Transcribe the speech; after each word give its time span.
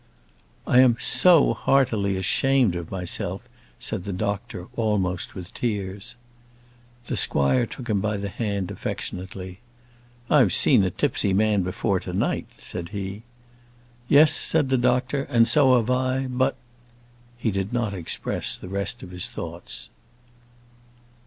"I 0.65 0.79
am 0.79 0.97
so 0.99 1.53
heartily 1.53 2.17
ashamed 2.17 2.73
of 2.73 2.89
myself," 2.89 3.43
said 3.77 4.03
the 4.03 4.11
doctor, 4.11 4.65
almost 4.75 5.35
with 5.35 5.53
tears. 5.53 6.15
The 7.05 7.15
squire 7.15 7.67
took 7.67 7.87
him 7.87 8.01
by 8.01 8.17
the 8.17 8.27
hand 8.29 8.71
affectionately. 8.71 9.59
"I've 10.27 10.53
seen 10.53 10.83
a 10.83 10.89
tipsy 10.89 11.33
man 11.33 11.61
before 11.61 11.99
to 11.99 12.13
night," 12.13 12.47
said 12.57 12.89
he. 12.89 13.21
"Yes," 14.07 14.33
said 14.33 14.69
the 14.69 14.77
doctor, 14.79 15.25
"and 15.25 15.47
so 15.47 15.77
have 15.77 15.91
I, 15.91 16.25
but" 16.25 16.55
He 17.37 17.51
did 17.51 17.71
not 17.71 17.93
express 17.93 18.57
the 18.57 18.69
rest 18.69 19.03
of 19.03 19.11
his 19.11 19.29
thoughts. 19.29 19.91